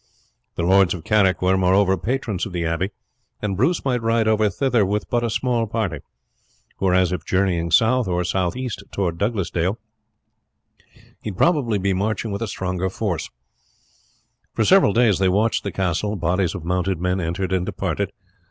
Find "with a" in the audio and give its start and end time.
12.31-12.47